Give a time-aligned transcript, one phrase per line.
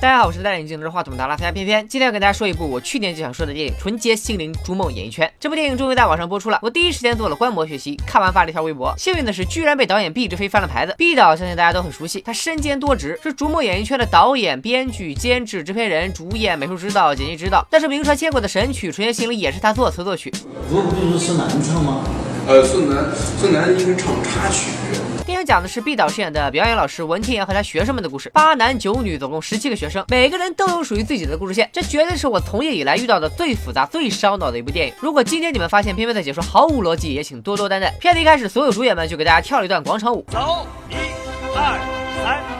[0.00, 5.26] 大家好，我是戴眼镜拿着话筒的拉斯加片片，今天要给大家说一部我去年就想说的电影《纯洁心灵逐梦演艺圈》。
[5.40, 8.94] 这部电影终于在网上播出了，我第一时间做了观摩学习，看完发了一条微博。
[8.96, 10.94] 幸运的是，居然被导演毕志飞翻了牌子。
[10.96, 17.66] 毕导相信大家都很熟悉，他身兼多职，是逐梦演艺圈的导演、编剧、监制、制片人、主演、美术指导、剪辑指导。
[17.68, 20.32] 但是名传千古的神曲《纯洁心灵》也是他作词作曲。
[20.70, 22.04] 不不就是孙楠唱吗？
[22.46, 23.04] 呃，孙楠，
[23.40, 24.70] 孙楠应该唱插曲。
[25.38, 28.28] 电影讲的是毕导饰演的表演老师文天阳和他学生们的故事。
[28.30, 31.70] 八男九女，总共十七个学生，每个人都有属于自己的故事线。
[31.72, 34.92] 这绝对是我从业以来遇到的最复杂、最烧脑的一部电影。
[35.00, 37.94] 如果今天你们发现片片的解说毫无逻辑，也请多多担待。
[38.00, 40.26] 片子一开始，所有主演们就给大家跳了一段广场舞。
[40.28, 40.94] 走，一、
[41.54, 41.78] 二、
[42.20, 42.57] 三、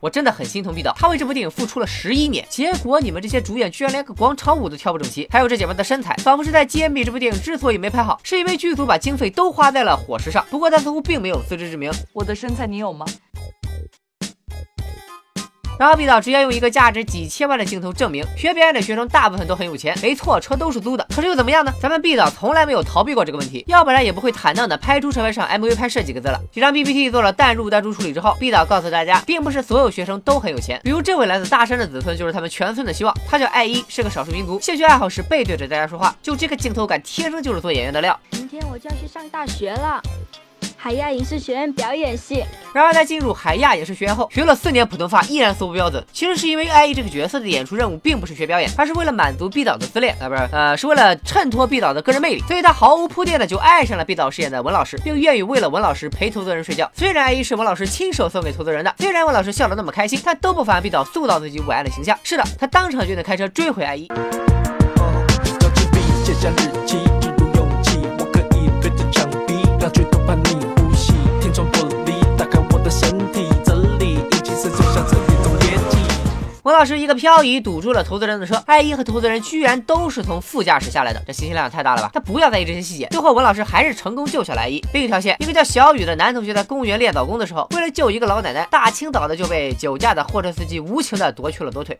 [0.00, 5.26] 我真的很心疼毕导，他为这部电影付出了十一年，结果你们这些主演居然连个广场舞都跳不整齐。
[5.30, 10.44] 还有这姐妹的身材，仿佛是在揭秘这部电影之所以没拍好，是因为剧组把经费都花在了伙食上。
[10.50, 11.90] 不过他似乎并没有自知之明。
[12.12, 13.06] 我的身材你有吗？
[15.78, 19.96] 然后毕导直接用一个价值几千万的镜头证明，学表演的学生大部分都很有钱。
[20.02, 21.72] 没错，车都是租的，可是又怎么样呢？
[21.80, 26.40] 咱们毕导从来没有逃避过这个问题，要不然也不会坦荡的拍出“车牌上 MV 拍摄”几个字了。
[26.52, 30.80] 几张 PPT 做了淡入淡出处理之后，毕导告诉大家，并不是所有学生都很有钱。
[30.82, 36.14] 比如这位来自大山的子孙就是他们全村的希望，他叫艾依，是个少数民族，兴趣爱好是背对着大家说话。
[36.22, 38.18] 就这个镜头感，天生就是做演员的料。
[38.32, 40.02] 明天我就要去上大学了。
[40.76, 42.44] 海亚影视学院表演系。
[42.72, 46.04] 然而在进入海亚影视学院后，学了四年普通话依然说不标准。
[46.12, 52.40] 其实是因为艾依这个角色的演出任务并不是学表演，而是为了满足毕导的自恋啊，不是，呃，是为了衬托毕导的个人魅力。
[52.46, 56.90] 所以他毫无铺垫的就爱上了毕导饰演的文老师，并愿意为了文老师陪投资人睡觉。
[56.94, 62.16] 虽然艾依是文老师亲手送给投资人的，虽然文老师笑得那么开心，但都不妨毕导塑造自己伟岸的形象。
[62.22, 64.08] 是的，他当场就能开车追回艾依。
[76.66, 82.10] 文老师一个漂移堵住了投资人的车，艾依和投资人居然都是从副驾驶下来的，这信息量也太大了吧？
[82.12, 83.06] 他不要在意这些细节。
[83.12, 84.84] 最后文老师还是成功救下了艾依。
[84.92, 91.96] 另一条线，一个叫小雨的男同学在公园练早功的时候，为了救一个老奶奶，大清早的就被酒驾的货车司机无情的夺去了左腿。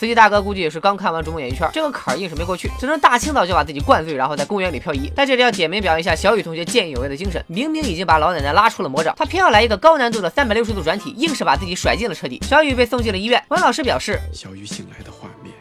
[0.00, 5.12] 司机大哥估计也是刚看完《逐梦演艺圈》，这个坎儿硬是没过去，只能大清早就把自己灌醉，然后在公园里漂移。
[5.14, 12.40] 在这里要点名表扬一下小雨同学见义勇为的精神，明明已经把老奶奶拉出了魔掌，他偏要来一个高难度的三百六十度转体，硬是把自己甩进了车底。
[12.40, 13.44] 小雨被送进了医院。
[13.48, 15.52] 文老师表示，小雨醒来的画面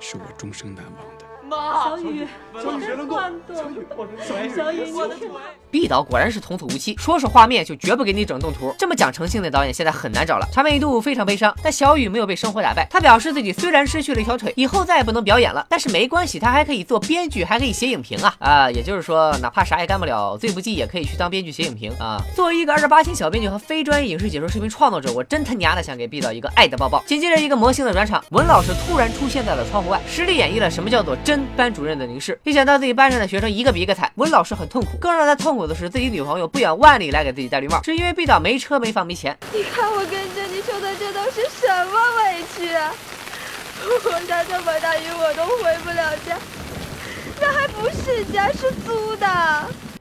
[0.00, 1.23] 是我终生难忘的。
[1.50, 5.28] 小雨，小雨学了断小雨，我的腿。
[5.70, 8.72] 毕导果然是童叟无欺，说是画面就绝不给你整动图。
[8.78, 10.48] 这么讲诚信的导演现在很难找了。
[10.52, 12.86] 场面一度非常悲伤，但小雨没有被生活打败。
[12.88, 18.70] 他表示自己虽然失去了一条腿，以后再也不能表演了，但是没关系，他还可以做编剧，还可以写影评啊啊！
[18.70, 22.22] 也就是说，哪怕啥也干不了，最不济也可以去当编剧写影评啊。
[22.36, 27.02] 作为一个二十八星小编剧和非专业影视解说视频创作者，我真他娘的想给毕导一个爱的抱抱。
[27.04, 31.33] 紧接着一个魔性的转场，文老师突然出现在了窗户外，实力演绎了什么叫做真。
[31.56, 34.96] 班主任的凝视，一想到自己班上的学生一个比一个惨，文老师很痛苦。
[35.00, 39.36] 更让他痛苦的是，自己女朋友不远万里来给自己戴绿帽，是因为毕导没车没房没钱。
[39.52, 42.92] 你看我跟着你受的这都是什么委屈啊！
[43.84, 46.38] 我下这么大雨我都回不了家，
[47.40, 49.26] 那还不是家，是租的。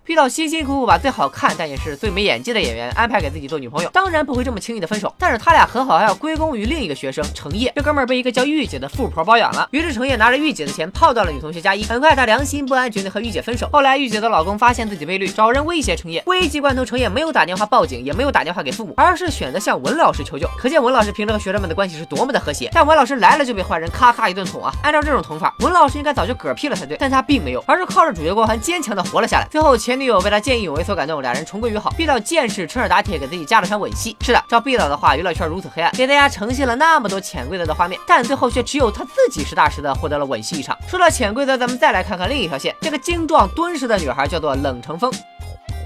[0.06, 5.16] 毕导辛辛苦苦把最好看但也是最没演技的演员安排给自己做女朋友，当然不会这么轻易的分手。
[5.18, 9.66] 但是他俩和好还要归功于另一个学生程烨，这哥们儿被一个叫玉姐的富婆包养了。
[9.72, 13.70] 于是程烨拿着玉姐的钱泡到了女同学家一，很快他良心不安，决定和玉姐分手。
[13.72, 16.22] 后来玉姐的老公发现自己被绿，找人威胁程烨。
[16.26, 20.46] 危急关头，程烨没有打电话报警，也没有打电话给父母，而是选择向文老师求救。
[20.58, 22.70] 可见文老师平时和学生们的关系是多么的和谐。
[22.74, 24.74] 但文老师来了就被坏人咔咔一顿捅啊！
[24.84, 29.48] 按照这种捅法，文老师应该早就嗝屁了才对，但他并没有，而是靠着主角光环坚强的活了下来。
[29.50, 30.74] 最后前前女友被他见义勇。
[30.74, 31.92] 为所感动，两人重归于好。
[31.92, 34.18] 毕导见识，趁热打铁，给自己加了场吻戏。
[34.22, 40.76] 是的，照毕导的话，娱乐圈如此黑暗，给大家呈现了那么多潜规则的画面，但最后却只有他自己实打实的获得了吻戏一场。
[40.88, 42.76] 说到潜规则，咱们再来看看另一条线。
[42.82, 45.14] 这个精壮敦实的女孩叫做冷成风。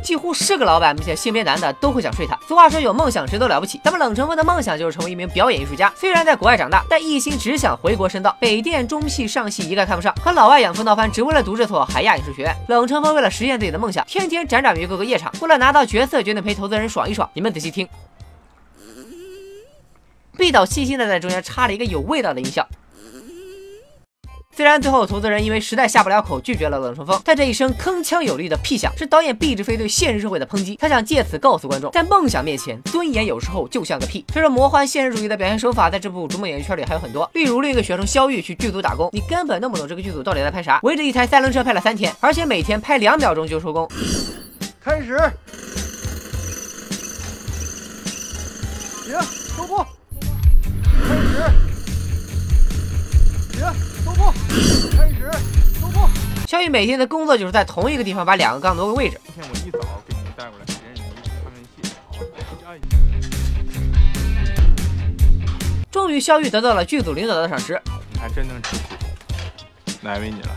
[0.07, 2.33] 几乎是个老板，并且性别男的都会想睡他。
[2.48, 5.92] 俗话说有梦想谁都了不起，咱们冷成风的梦想就是成为一名表演艺术家。
[5.98, 8.33] 虽然在国外长大，但一心只想回国深造。
[8.39, 12.56] 北电中戏上戏一概看不上，和老外养父闹翻，只为了读这所海亚影视学院。
[12.69, 17.30] 冷成风为了实现自己的梦想，天天辗转于各个夜场，为了拿到角色，决定陪投资人爽一爽。
[17.33, 17.86] 你们仔细听，
[20.38, 22.65] 毕导细心的在中间插了一个有味道的音效。
[24.57, 30.75] 虽然最后投资人因为实在下不了口拒绝了冷春风，但这一声铿锵有力的屁响是导演毕志飞对现实社会的抨击。
[30.77, 34.25] 他想借此告诉观众，在梦想面前，尊严有时候就像个屁。
[34.33, 43.88] 随着魔幻现实主义的表现手法，在这部逐梦演艺圈里还有很多，例如另一个学生肖玉去剧组打工，你根本弄不懂这个剧组到底在拍啥，围着一台三轮车拍了三天，而且每天拍两秒钟就收工。
[44.83, 45.19] 开始，
[49.06, 49.21] 停，
[49.56, 49.86] 收工，
[54.95, 55.31] 开始，
[55.80, 56.09] 收工。
[56.48, 59.19] 肖玉每天的工作就是在同一个地方把两个杠挪个位置。
[59.25, 60.65] 今天我一早给你们带过来，
[62.12, 62.19] 好，
[62.62, 62.80] 加一。
[65.92, 67.81] 终于，肖玉得到了剧组领导的赏识。
[68.13, 68.95] 你还真能吃苦，
[70.01, 70.50] 难为你了。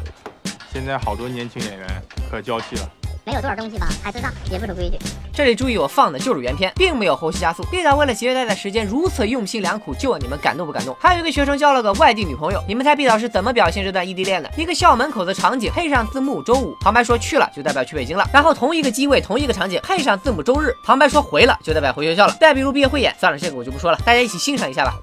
[0.72, 2.90] 现在好多年轻演员可娇气了。
[3.24, 4.98] 没有多少东西吧，台词上也不守规矩。
[5.32, 7.62] 这里注意，我放的就是原片，并没有后期加速。
[7.70, 10.94] 毕导为了节约大家时间，如此用心良苦，就问你们感动不感动？
[11.00, 14.50] 还有一个学生交了个外地女朋友，你们猜毕导是怎么表现这段异地恋的？
[14.56, 18.28] 一个校门口的场景，配上字幕周五，旁白说去了就代表去北京了。
[18.32, 22.36] 然后同一个机位，同一个场景，配上字幕周日，旁白说回了就代表回学校了。
[22.40, 24.94] 再比如毕业汇演，算了，这个我就不说了，大家一起欣赏一下吧。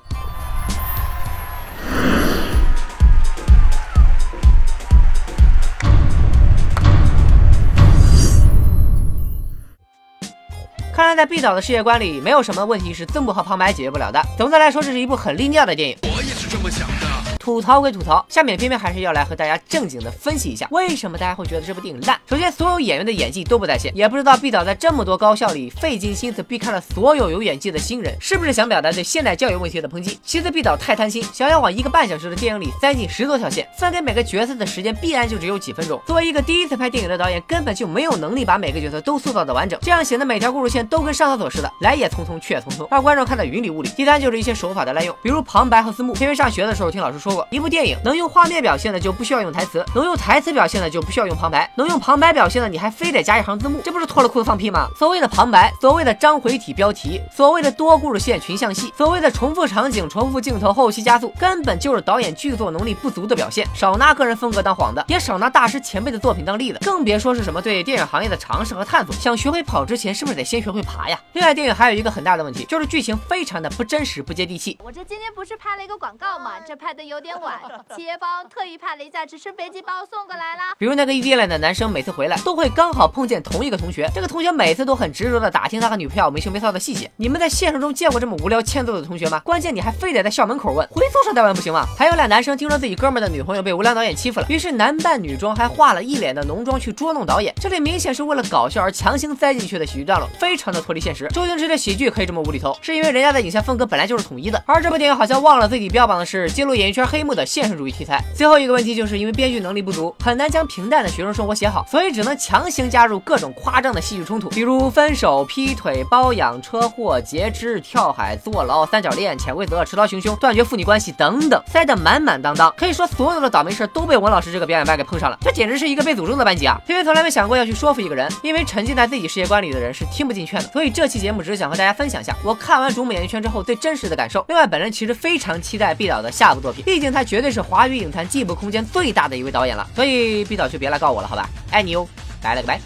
[10.98, 14.20] 看来在毕导的世界观里，没有什么问题是增补和旁白解决不了的。
[14.36, 15.96] 总的来说，这是一部很利尿的电影。
[16.02, 17.07] 我也是这么想的。
[17.48, 22.20] 吐槽归吐槽，下面偏偏还是要来和大家正经的分析一下，为什么大家会觉得这部电影烂。
[22.30, 30.20] 首先，所有演员的演技都不在线，也不知道毕导在这么多高校里费尽心思逼看了所有有演技的新人，是不是想表达对现代教育问题的抨击？
[30.26, 35.98] 其次，毕导太贪心，想要往一个半小时的电影里塞进十多条线，分给每个角色的时间必然就只有几分钟。
[36.06, 43.90] 作为一个第一次拍电影的导演，根本就没有能力把每个角色都塑造的完整，这样显得每条故事线都跟上厕所似的，来也匆匆，去也匆匆，让观众看得云里雾里。
[43.96, 46.14] 第三，就是一些手法的滥用，比如旁白和字幕。
[46.20, 54.88] 因为上学的时候听老师说一部电影能用画面表现的就不需要用台词，能用台词表现的就不需要用旁白，能用旁白表现的你还非得加一行字幕，这不是脱了裤子放屁吗？
[54.98, 63.68] 所谓的旁白，所谓的章回体标题，所谓的多故事线群像戏，所谓的重复场景、重复镜头、后期加速，根本就是导演剧作能力不足的表现。
[63.74, 69.14] 少拿个人风格当幌子，也少拿大师前辈的作品当例子，更别说是什么对电影行业的尝试和探索。
[69.16, 71.20] 想学会跑之前，是不是得先学会爬呀？
[71.34, 74.78] 另外，电影还有一个很大的问题，就是剧情非常的不真实、不接地气。
[74.84, 76.52] 我这今天不是拍了一个广告吗？
[76.66, 77.60] 这拍的有点晚，
[77.96, 80.74] 企业方特意派了一架，直升飞机把我送过来啦。
[80.78, 87.10] 比如那个异地恋的男生，每次回来都会刚好碰见同一个同学，这个同学每次都很执着的打听他和女朋友没羞没臊的细节。
[87.18, 89.40] 你们在现实中见过这么无聊欠揍的同学吗？
[89.40, 91.86] 关键你还非得在校门口问，回宿舍再问不行吗？
[91.98, 97.54] 还有俩男生听说自己哥们的女朋友被无良导演欺负了，于是男扮女装，还化了一脸的浓妆去捉弄导演。
[97.60, 101.28] 这里明显是为了搞笑而强行塞进去的喜剧段落，非常的脱离现实。
[101.30, 108.22] 周星驰的喜剧可以这么无厘头，是因为人家的影像风格本来就是统一的，而这部电影好像忘了自己标榜的是揭露演艺圈黑幕的现实主义题材。
[108.36, 122.74] 最后一个问题就是因为编剧能力不足，很难将平淡的学生生活写好，所以只能强行加入各种夸张的戏剧冲突，比如分手、劈腿、包养、车祸、截肢、跳海、坐牢、三角恋、潜规则、持刀行凶、断绝父女关系等等，塞得满满当当。
[122.78, 126.80] 可以说所有的倒霉事都被文老师这个表演班给碰上了，这简直是一个被诅咒的班级啊！
[126.86, 130.68] 偏偏从来没想过要去说服一个人，因为沉浸在自己世界观里的人是听不进劝的。
[130.70, 134.44] 所以这期节目只是想和大家分享一下我看完《逐梦演艺圈》之后最真实的感受。
[134.48, 139.88] 另外，本人其实非常期待毕导的下部作品，毕竟他绝对是华语影坛进步空间最大的一位导演了。
[139.96, 141.48] 所以毕导就别来告我了，好吧？
[141.70, 142.08] 爱你哦，
[142.42, 142.82] 拜了个拜。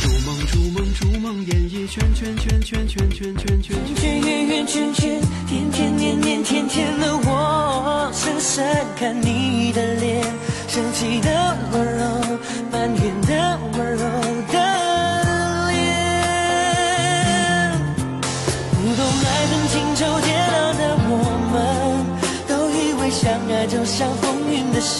[0.00, 8.64] 逐梦逐梦逐梦演艺圈圈圈圈圈圈圈圈圈圆圆圈圈，天天年年天天的我，深深
[8.98, 10.22] 看你的脸，
[10.66, 12.38] 生气的温柔，
[12.72, 14.09] 埋怨的温柔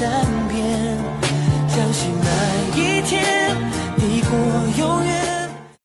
[0.00, 0.09] 身
[0.49, 0.69] 边。